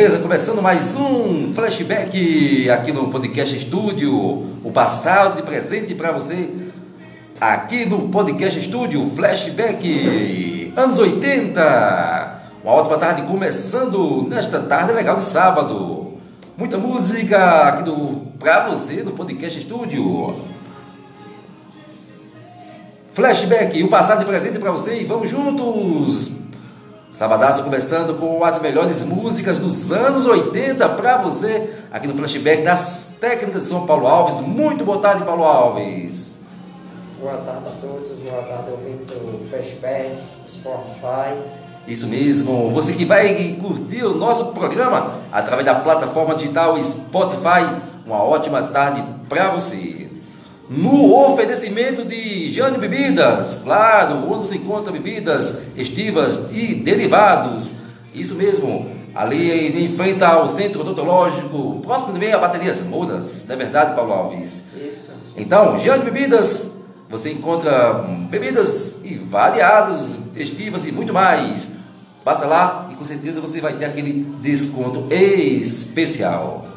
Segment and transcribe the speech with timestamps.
[0.00, 0.20] Beleza?
[0.20, 4.10] Começando mais um flashback aqui no Podcast Estúdio.
[4.64, 6.48] O passado e presente para você
[7.38, 12.40] aqui no Podcast Estúdio Flashback anos 80.
[12.64, 16.14] Uma ótima tarde começando nesta tarde legal de sábado.
[16.56, 20.34] Muita música aqui do para você no Podcast Estúdio.
[23.12, 26.39] Flashback, o passado e presente para você e vamos juntos
[27.20, 33.10] Sabadaço começando com as melhores músicas dos anos 80 para você, aqui no Flashback das
[33.20, 34.40] técnicas de São Paulo Alves.
[34.40, 36.38] Muito boa tarde, Paulo Alves.
[37.20, 40.16] Boa tarde a todos, boa tarde ouvindo do Flashback,
[40.48, 41.38] Spotify.
[41.86, 48.24] Isso mesmo, você que vai curtir o nosso programa através da plataforma digital Spotify, uma
[48.24, 49.99] ótima tarde para você
[50.70, 57.72] no oferecimento de Jane Bebidas, claro, onde você encontra bebidas estivas e derivados.
[58.14, 63.58] Isso mesmo, ali em frente ao centro odontológico, próximo também a baterias mudas, não é
[63.58, 64.64] verdade, Paulo Alves?
[64.76, 65.10] Isso.
[65.36, 66.70] Então, Jane Bebidas,
[67.08, 71.70] você encontra bebidas e variadas, estivas e muito mais.
[72.24, 76.69] Passa lá e com certeza você vai ter aquele desconto especial.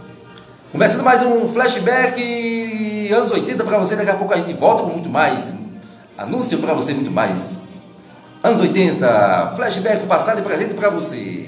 [0.74, 3.96] Começando mais um flashback anos 80 para você.
[3.96, 5.54] Daqui a pouco a gente volta com muito mais.
[6.18, 7.60] Anúncio para você, muito mais.
[8.42, 11.43] Anos 80, flashback passado e presente para você.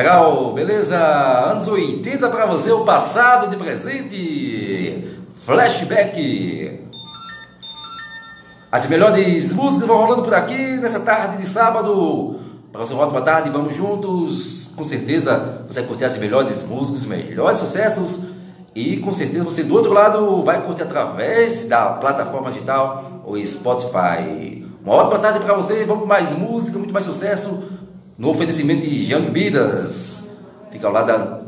[0.00, 0.96] Legal, beleza?
[0.96, 5.04] Anos 80 para você, o passado de presente.
[5.44, 6.86] Flashback.
[8.72, 12.40] As melhores músicas vão rolando por aqui nessa tarde de sábado.
[12.72, 14.72] Para você, uma ótima tarde, vamos juntos.
[14.74, 18.20] Com certeza você vai curtir as melhores músicas, os melhores sucessos.
[18.74, 24.66] E com certeza você do outro lado vai curtir através da plataforma digital ou Spotify.
[24.82, 25.84] Uma ótima tarde para você.
[25.84, 27.79] Vamos com mais música, muito mais sucesso
[28.20, 29.32] no oferecimento de Jean
[30.70, 31.40] fica ao lado,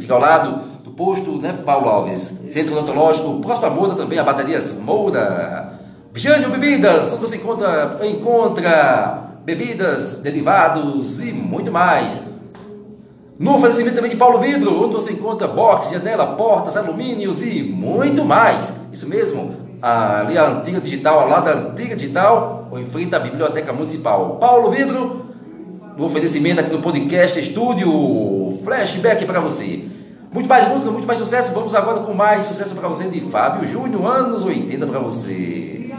[0.00, 4.24] fica ao lado do posto né, Paulo Alves, Centro Odontológico, próximo à Moura também, a
[4.24, 5.78] Baterias Moura.
[6.12, 12.20] Jânio Bebidas, onde você encontra, encontra bebidas, derivados e muito mais.
[13.38, 18.24] No oferecimento também de Paulo Vidro, onde você encontra box, janela, portas, alumínios e muito
[18.24, 18.72] mais.
[18.92, 23.20] Isso mesmo, ali a antiga digital, ao lado da antiga digital, ou em frente à
[23.20, 24.36] Biblioteca Municipal.
[24.40, 25.29] Paulo Vidro,
[26.00, 29.84] no oferecimento aqui no podcast Estúdio Flashback para você.
[30.32, 31.52] Muito mais música, muito mais sucesso.
[31.52, 35.89] Vamos agora com mais sucesso para você de Fábio Júnior, anos 80 para você.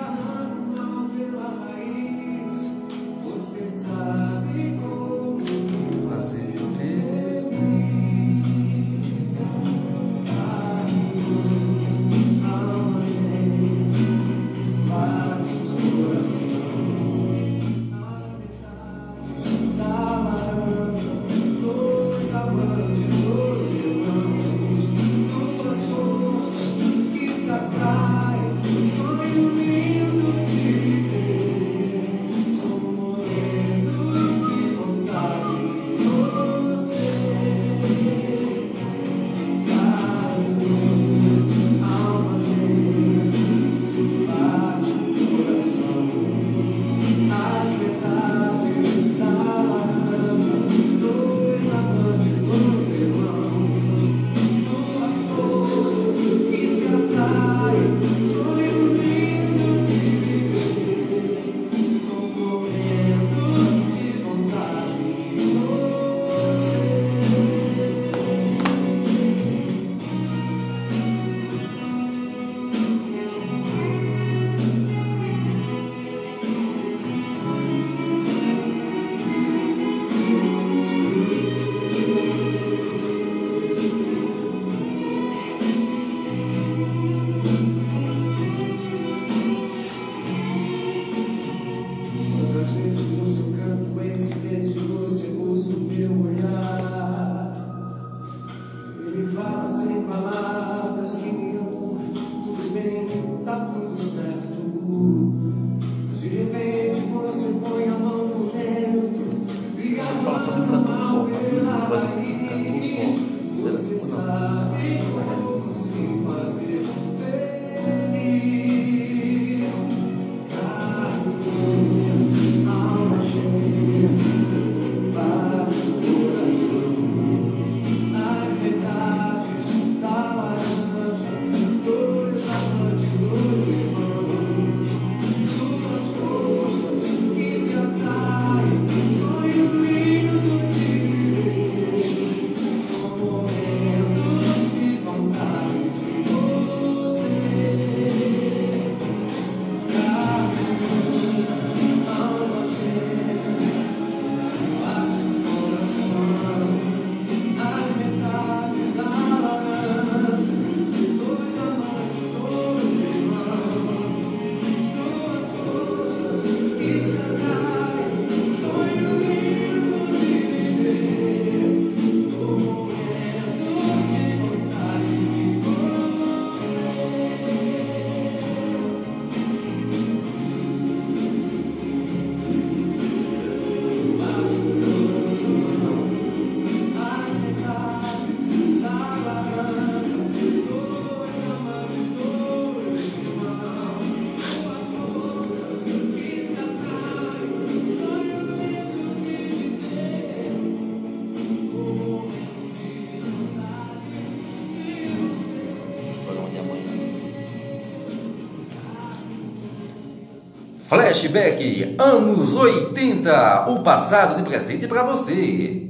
[210.92, 215.90] Flashback anos 80, o passado de presente para você.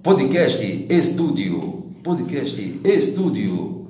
[0.00, 1.86] Podcast Estúdio.
[2.04, 3.88] Podcast Estúdio.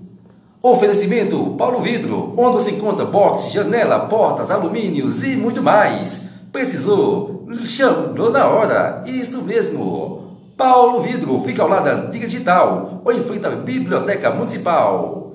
[0.62, 6.22] Oferecimento Paulo Vidro, onde você encontra box, janela, portas, alumínios e muito mais.
[6.50, 7.46] Precisou?
[7.66, 9.04] Chamou na hora.
[9.06, 10.38] Isso mesmo.
[10.56, 15.29] Paulo Vidro fica ao lado da Antiga Digital ou em frente à Biblioteca Municipal.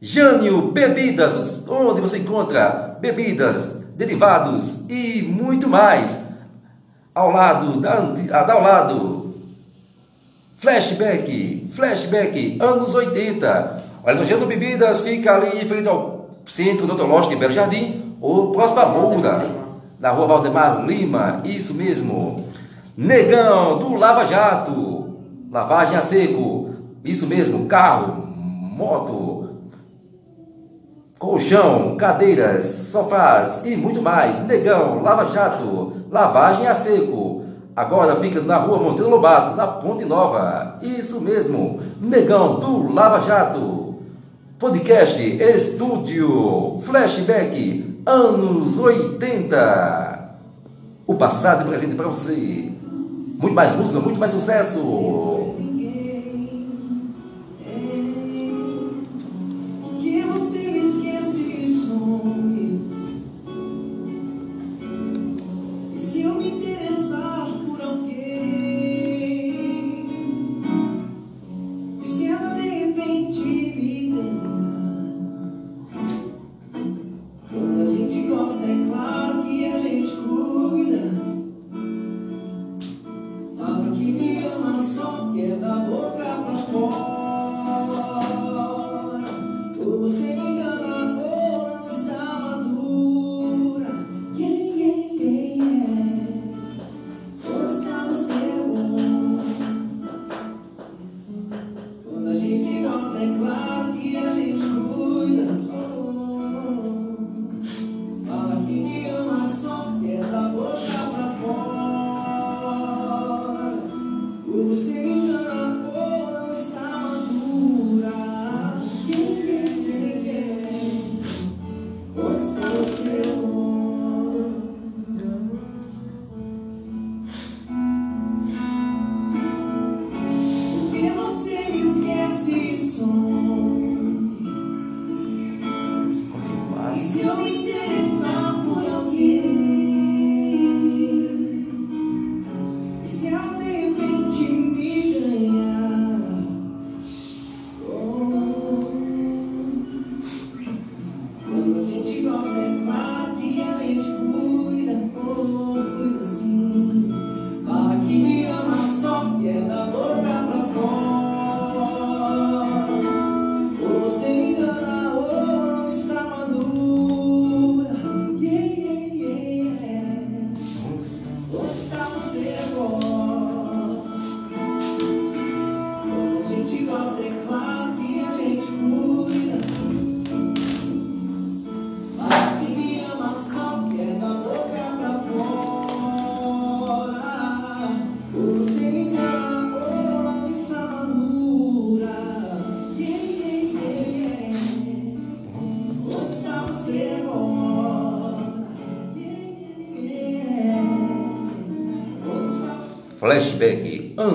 [0.00, 6.20] Jânio Bebidas, onde você encontra bebidas, derivados e muito mais.
[7.12, 9.34] Ao lado da, ah, ao lado
[10.54, 13.82] Flashback, flashback, anos 80.
[14.04, 18.80] Olha, Jânio Bebidas fica ali em frente ao centro odontológico de Belo Jardim, ou próximo
[18.80, 19.64] à Moura,
[19.98, 22.44] na rua Valdemar Lima, isso mesmo.
[22.96, 25.16] Negão do Lava Jato,
[25.50, 26.70] lavagem a seco,
[27.04, 29.47] isso mesmo, carro, moto,
[31.18, 34.38] colchão, cadeiras, sofás e muito mais.
[34.46, 37.44] Negão, Lava Jato, lavagem a seco.
[37.74, 40.78] Agora fica na rua Monteiro Lobato, na Ponte Nova.
[40.82, 43.96] Isso mesmo, Negão do Lava Jato.
[44.58, 50.36] Podcast Estúdio Flashback Anos 80.
[51.06, 52.72] O passado e presente para você.
[53.40, 55.67] Muito mais música, muito mais sucesso.
[66.36, 66.77] E se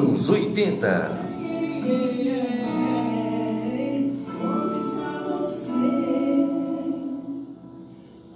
[0.03, 0.88] anos 80.
[1.39, 2.43] Yeah, yeah.
[4.43, 5.74] Onde está você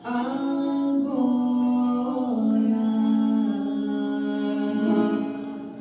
[0.03, 0.37] agora?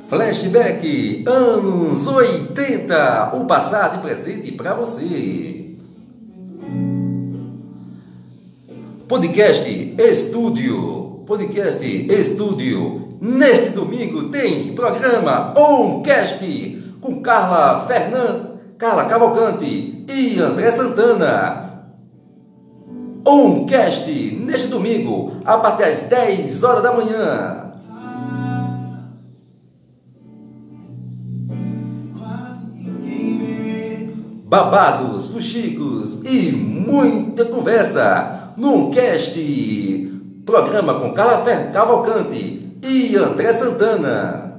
[0.09, 3.31] Flashback anos 80.
[3.37, 5.77] O passado e presente para você.
[9.07, 11.23] Podcast Estúdio.
[11.27, 13.06] Podcast Estúdio.
[13.21, 21.85] Neste domingo tem programa Oncast com Carla Fernandes, Carla Cavalcante e André Santana.
[23.27, 24.11] Oncast
[24.45, 27.63] neste domingo a partir das 10 horas da manhã.
[34.45, 40.13] Babados, fuxicos e muita conversa num cast.
[40.45, 41.43] Programa com Carla
[41.73, 44.55] Cavalcante e André Santana.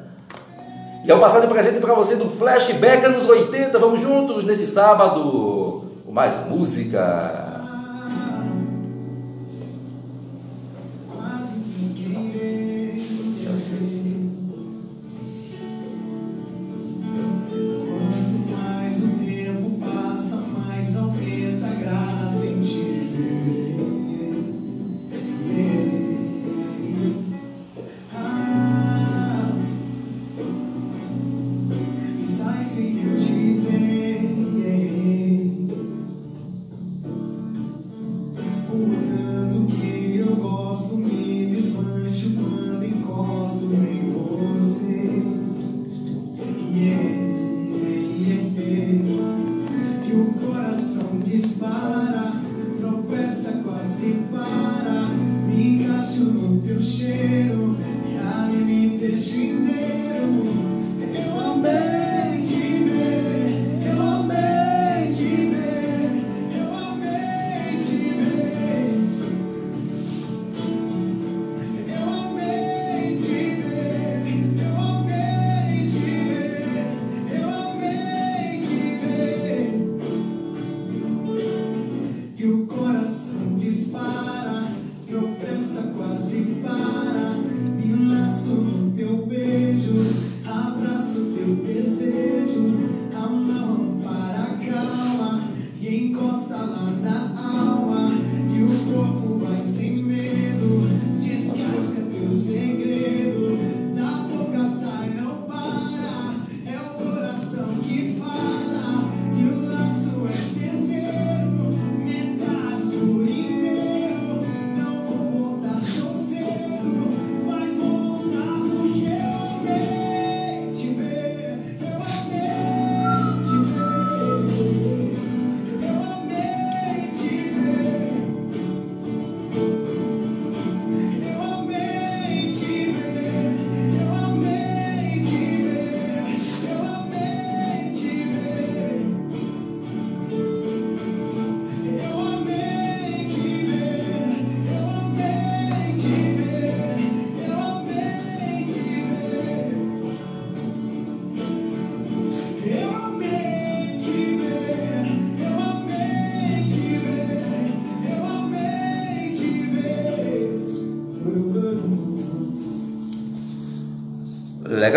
[1.04, 3.78] E é o passado e presente para você do Flashback anos 80.
[3.80, 5.87] Vamos juntos nesse sábado.
[6.18, 7.47] Mais música.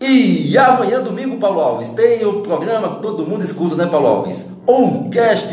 [0.00, 4.46] E amanhã, domingo, Paulo Alves, tem o programa que todo mundo escuta, né, Paulo Alves?
[4.68, 5.52] Oncast.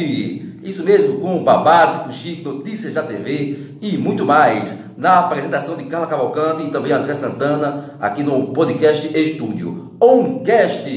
[0.64, 4.78] Isso mesmo, com Babado, Fuxico, Notícias da TV e muito mais.
[4.96, 9.94] Na apresentação de Carla Cavalcante e também André Santana, aqui no podcast Estúdio.
[10.00, 10.88] Oncast.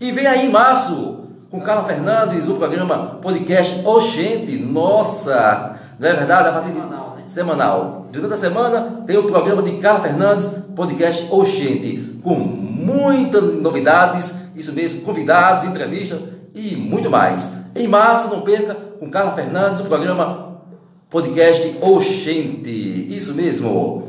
[0.00, 4.58] E vem aí em março, com Carla Fernandes, o programa podcast Oxente.
[4.58, 5.77] Nossa!
[5.98, 6.48] Não é verdade?
[6.48, 7.22] A partir de Semanal, né?
[7.26, 8.06] semanal.
[8.12, 14.72] Durante a semana tem o programa de Carla Fernandes, podcast Oxente, com muitas novidades, isso
[14.72, 16.20] mesmo, convidados, entrevistas
[16.54, 17.52] e muito mais.
[17.74, 20.62] Em março, não perca, com Carla Fernandes, o programa
[21.10, 23.06] podcast Oxente.
[23.14, 24.08] Isso mesmo.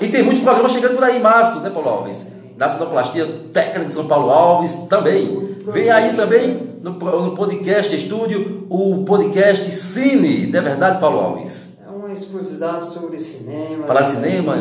[0.00, 2.26] E tem muitos programas chegando por aí em março, né, Paulo Alves?
[2.56, 5.56] Da Sonoplastia Técnica de São Paulo Alves também.
[5.66, 11.78] Vem aí também no, no podcast estúdio o podcast Cine, não é verdade, Paulo Alves?
[11.82, 13.86] É uma exclusividade sobre cinema.
[13.86, 14.54] Falar cinema,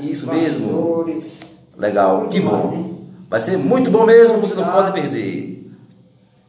[0.00, 1.06] isso mesmo.
[1.78, 2.70] Legal, que mais, bom.
[2.70, 2.84] né?
[3.30, 5.70] Vai ser muito bom mesmo, você não pode perder.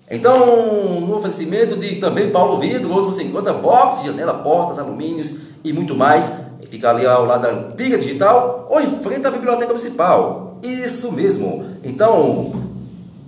[0.10, 5.32] Então, no oferecimento de também Paulo Vidro, onde você encontra box, janela, portas, alumínios
[5.64, 6.32] e muito mais.
[6.68, 10.58] Fica ali ao lado da antiga digital ou em frente à biblioteca municipal.
[10.64, 11.66] Isso mesmo.
[11.84, 12.71] Então,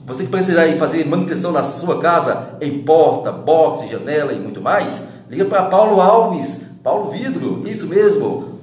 [0.06, 5.04] você que precisa fazer manutenção na sua casa, em porta, box, janela e muito mais,
[5.30, 8.60] liga para Paulo Alves, Paulo Vidro, isso mesmo.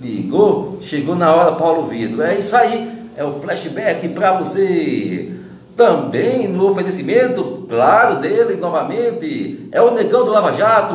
[0.00, 2.22] Ligou, chegou na hora Paulo Vidro.
[2.22, 5.32] É isso aí, é o flashback para você.
[5.74, 10.94] Também no oferecimento, claro, dele novamente, é o Negão do Lava Jato.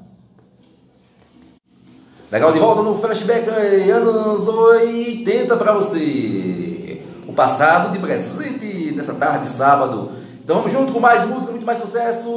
[2.31, 3.47] Legal de volta no Flashback,
[3.90, 7.03] anos 80 para você.
[7.29, 10.11] O passado de presente nessa tarde de sábado.
[10.42, 12.31] Então vamos junto com mais música, muito mais sucesso.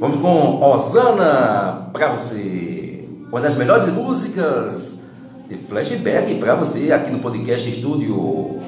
[0.00, 3.08] Vamos com Osana para você.
[3.28, 4.98] Uma das melhores músicas
[5.48, 8.58] de flashback para você aqui no podcast Estúdio.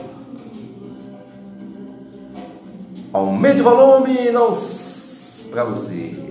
[3.13, 4.53] Aumente o volume não
[5.51, 6.26] para você.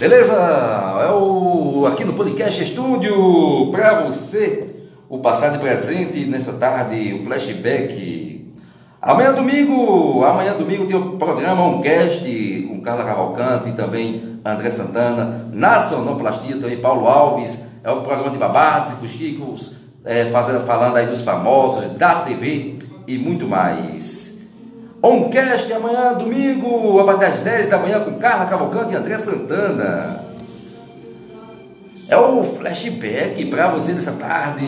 [0.00, 0.32] Beleza?
[0.32, 7.24] É o aqui no podcast Estúdio para você o passado e presente nessa tarde, o
[7.26, 8.50] flashback.
[9.02, 12.24] Amanhã domingo, amanhã domingo tem o programa um cast
[12.66, 18.30] com Carla Cavalcante e também André Santana, na sonoplastia também Paulo Alves, é o programa
[18.30, 24.39] de babados e fuxicos, é, fazendo, falando aí dos famosos, da TV e muito mais.
[25.02, 30.24] Oncast amanhã, domingo, a partir das 10 da manhã, com Carla Cavalcante e André Santana.
[32.06, 34.66] É o flashback para você nessa tarde.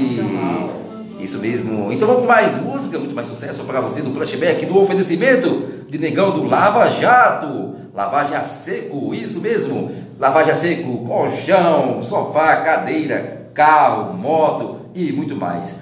[1.20, 1.92] Isso mesmo.
[1.92, 5.98] Então vamos com mais música, muito mais sucesso para você do flashback, do oferecimento de
[5.98, 7.74] Negão do Lava Jato.
[7.94, 9.90] Lavagem a seco, isso mesmo.
[10.18, 15.76] Lavagem a seco, colchão, sofá, cadeira, carro, moto e muito mais.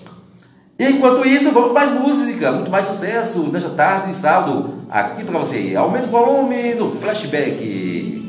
[0.78, 5.74] Enquanto isso, vamos mais música, muito mais sucesso nesta tarde de sábado, aqui para você.
[5.74, 8.27] Aumenta o volume no flashback.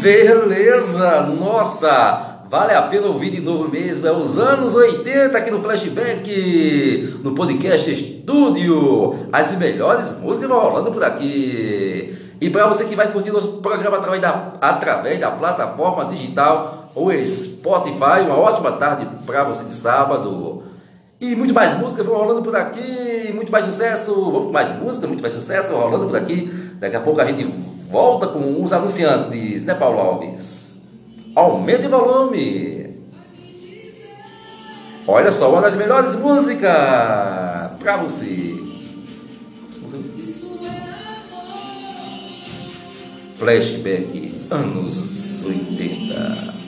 [0.00, 4.06] Beleza, nossa, vale a pena ouvir de novo mesmo.
[4.06, 9.28] É os anos 80 aqui no Flashback, no podcast Estúdio.
[9.30, 12.16] As melhores músicas vão rolando por aqui.
[12.40, 17.12] E para você que vai curtir nosso programa através da, através da plataforma digital ou
[17.12, 20.62] Spotify, uma ótima tarde para você de sábado.
[21.20, 25.20] E muito mais música vão rolando por aqui, muito mais sucesso, vamos mais música, muito
[25.20, 26.50] mais sucesso rolando por aqui.
[26.80, 27.44] Daqui a pouco a gente
[27.90, 30.76] volta com os anunciantes, né, Paulo Alves?
[31.34, 32.90] Aumente o volume.
[35.06, 38.54] Olha só, uma das melhores músicas para você.
[43.36, 46.59] Flashback anos 80.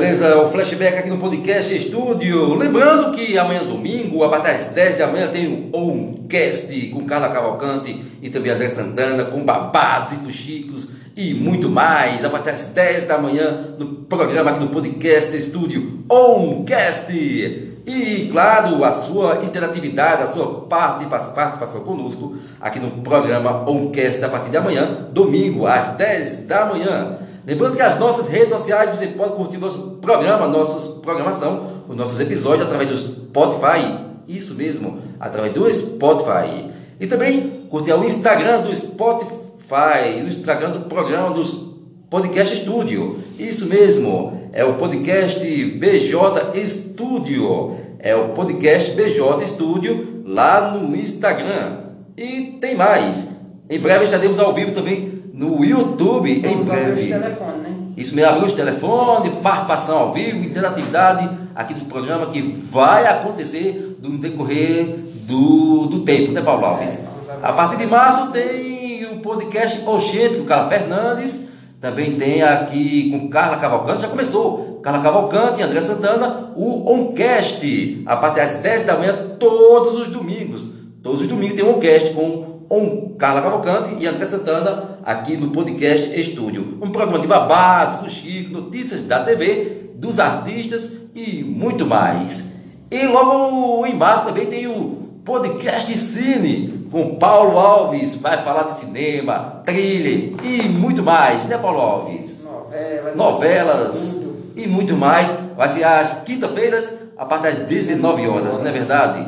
[0.02, 0.41] Beleza?
[0.41, 2.56] O flashback aqui no podcast Estúdio.
[2.56, 7.30] Lembrando que amanhã, domingo, a partir das 10 da manhã, tem o Oncast com Carla
[7.30, 12.26] Cavalcante e também André Santana, com babados e fuxicos e muito mais.
[12.26, 17.12] A partir das 10 da manhã, no programa aqui no podcast Estúdio Oncast.
[17.14, 24.49] E, claro, a sua interatividade, a sua participação conosco aqui no programa Oncast a partir
[24.49, 27.20] de amanhã, domingo, às 10 da manhã.
[27.45, 32.19] Lembrando que as nossas redes sociais você pode curtir nosso programa, nossa programação, os nossos
[32.19, 34.11] episódios através do Spotify.
[34.27, 36.71] Isso mesmo, através do Spotify.
[36.99, 41.71] E também curtir o Instagram do Spotify, o Instagram do programa dos
[42.11, 43.17] Podcast Studio.
[43.39, 47.77] Isso mesmo, é o podcast BJ Studio.
[47.99, 51.85] É o podcast BJ Studio lá no Instagram.
[52.17, 53.29] E tem mais.
[53.69, 57.07] Em breve estaremos ao vivo também no YouTube em Vamos abrir os breve.
[57.07, 57.75] telefones, né?
[57.97, 63.97] Isso mesmo, abrir os telefones, participação ao vivo, interatividade aqui dos programas que vai acontecer
[64.03, 66.91] no decorrer do, do tempo, né, Paulo Alves?
[66.91, 67.01] É.
[67.41, 71.47] A partir de março tem o podcast Oxente com Carla Fernandes,
[71.79, 74.79] também tem aqui com Carla Cavalcante, já começou.
[74.83, 80.07] Carla Cavalcante e André Santana, o Oncast, a partir das 10 da manhã, todos os
[80.07, 80.69] domingos.
[81.01, 85.49] Todos os domingos tem um Oncast com On Carla Cavalcante e André Santana aqui no
[85.49, 86.78] Podcast Estúdio.
[86.82, 92.45] Um programa de babados, fuxico, notícias da TV, dos artistas e muito mais.
[92.89, 98.80] E logo em março também tem o Podcast Cine com Paulo Alves, vai falar de
[98.80, 102.45] cinema, thriller e muito mais, né Paulo Alves?
[102.45, 104.53] Novela, Novelas tudo.
[104.55, 105.30] e muito mais.
[105.57, 109.28] Vai ser às quinta-feiras, a partir das 19 horas, não é verdade?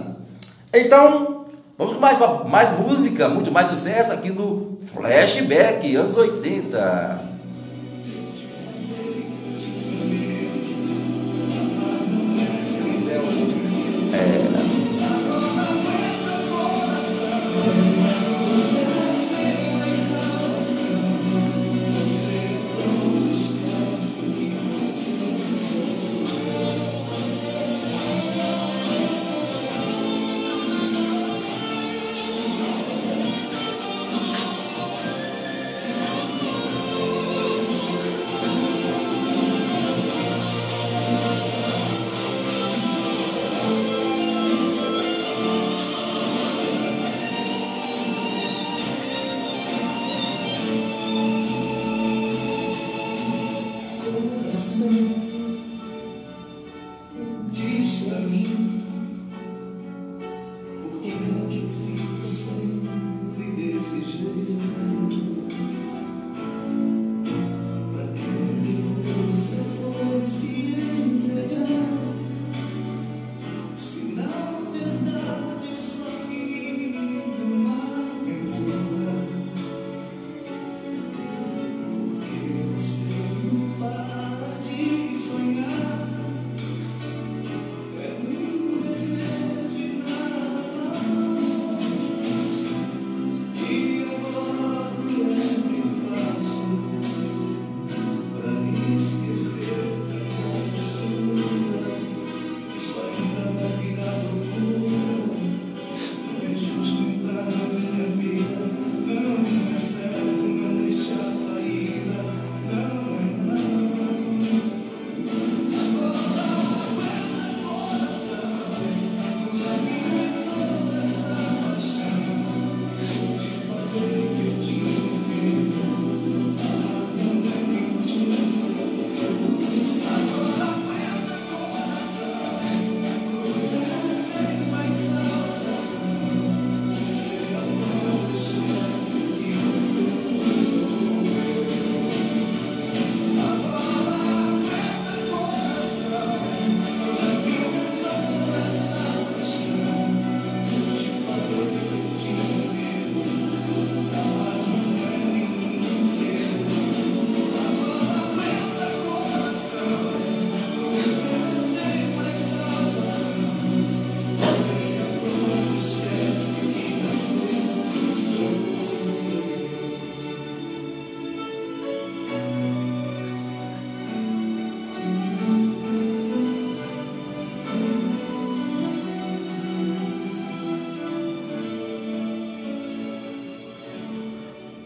[0.74, 1.43] Então,
[1.78, 7.33] vamos com mais, mais música, muito mais sucesso aqui no Flashback, anos 80.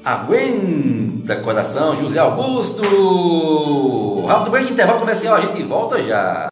[0.07, 2.81] Aguenta decoração, José Augusto.
[4.25, 6.47] Rápido break, intervalo comercial, a gente volta já.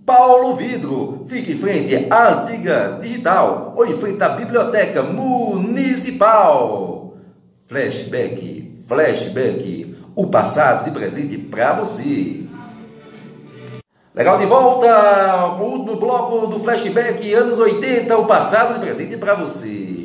[0.04, 7.14] Paulo Vidro, fique em frente à antiga digital ou em frente à biblioteca municipal.
[7.68, 12.44] Flashback, flashback, o passado de presente para você.
[14.14, 19.16] Legal de volta com o último bloco do flashback anos 80, o passado de presente
[19.16, 19.95] para você.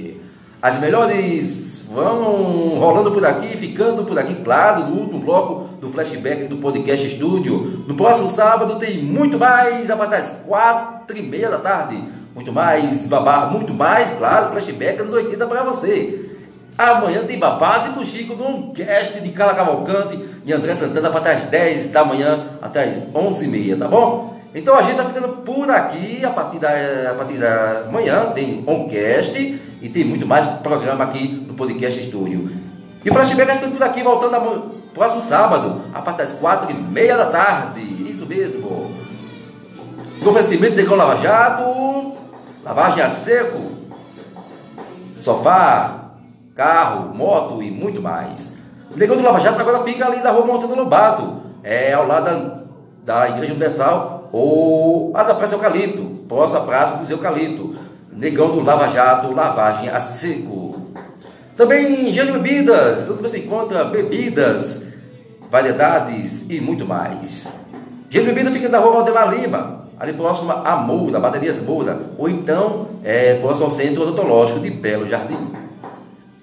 [0.62, 6.48] As melhores vão rolando por aqui, ficando por aqui, claro, no último bloco do flashback
[6.48, 7.84] do podcast estúdio.
[7.88, 12.04] No próximo sábado tem muito mais, a partir das quatro e meia da tarde.
[12.36, 16.30] Muito mais babá, muito mais, claro, flashback anos 80 para você.
[16.78, 21.30] Amanhã tem babado e fuxico no Oncast de Cala Cavalcante e André Santana a partir
[21.30, 24.40] das 10 da manhã até as 11h30, tá bom?
[24.54, 26.70] Então a gente está ficando por aqui a partir da,
[27.10, 32.50] a partir da manhã, tem Oncast e tem muito mais programa aqui no Podcast Estúdio.
[33.04, 34.62] E o Flashback ficando por aqui, voltando no
[34.94, 37.82] próximo sábado, a partir das quatro e meia da tarde.
[38.08, 38.92] Isso mesmo.
[40.22, 42.14] No oferecimento de Lava Jato,
[42.64, 43.60] lavagem a seco,
[45.18, 46.12] sofá,
[46.56, 48.54] carro, moto e muito mais.
[48.96, 53.24] Negão do Lava Jato agora fica ali na rua Montanha Lobato, é ao lado da,
[53.24, 57.91] da Igreja Universal ou a da Praça Eucalipto, próxima à Praça dos Eucalipto.
[58.22, 60.80] Negão do Lava Jato, lavagem a seco.
[61.58, 64.84] Também Gênio Bebidas, onde você encontra bebidas,
[65.50, 67.52] variedades e muito mais.
[68.12, 72.86] Gênio Bebida fica na rua Valdemar Lima, ali próximo a Moura, Baterias Moura, ou então
[73.04, 75.48] é, próximo ao Centro Odontológico de Belo Jardim.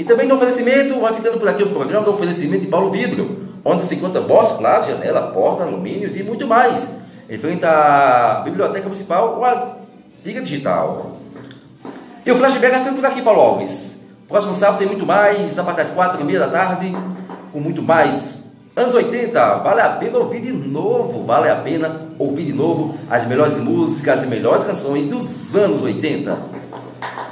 [0.00, 3.38] E também no oferecimento, vai ficando por aqui o programa no oferecimento de Paulo Vidro,
[3.64, 6.90] onde se encontra boss, claro, janela, porta, alumínios e muito mais.
[7.30, 9.76] Em frente à Biblioteca Municipal ou a
[10.24, 11.17] Liga Digital.
[12.28, 14.00] E o flashback vai ficando por aqui, Paulo Alves.
[14.28, 16.94] Próximo sábado tem muito mais, a partir das quatro e meia da tarde,
[17.50, 18.48] com muito mais.
[18.76, 23.26] Anos 80, vale a pena ouvir de novo, vale a pena ouvir de novo as
[23.26, 26.36] melhores músicas, as melhores canções dos anos 80.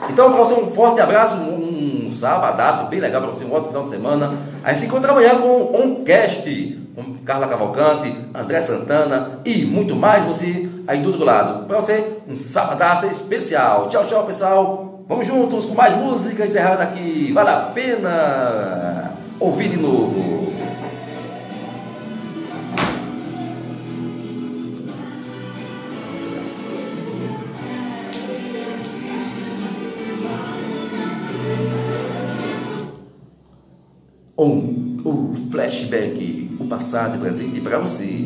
[0.09, 3.85] Então, para você, um forte abraço, um sabadaço bem legal para você, um ótimo final
[3.85, 4.35] de semana.
[4.65, 9.95] A gente se encontra amanhã com o Oncast, com Carla Cavalcante, André Santana e muito
[9.95, 11.67] mais você aí do outro lado.
[11.67, 13.91] Para você, um sabadaço especial.
[13.91, 14.86] Tchau, tchau, pessoal.
[15.09, 17.31] Vamos juntos com mais música encerrada aqui.
[17.33, 20.47] Vale a pena ouvir de novo.
[34.37, 38.26] Um, um flashback, o passado e presente para você.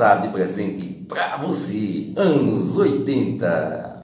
[0.00, 3.89] Passado e presente para você, anos 80.